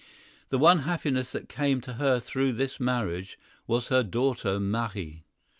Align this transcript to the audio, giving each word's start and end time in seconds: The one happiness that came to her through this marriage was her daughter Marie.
The 0.49 0.57
one 0.57 0.79
happiness 0.79 1.31
that 1.31 1.47
came 1.47 1.79
to 1.81 1.93
her 1.93 2.19
through 2.19 2.53
this 2.53 2.79
marriage 2.79 3.37
was 3.67 3.89
her 3.89 4.01
daughter 4.01 4.59
Marie. 4.59 5.25